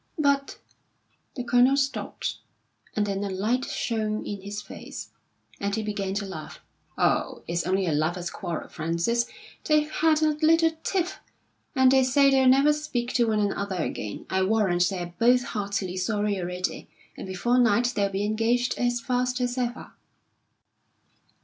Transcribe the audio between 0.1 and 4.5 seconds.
"But" the Colonel stopped, and then a light shone in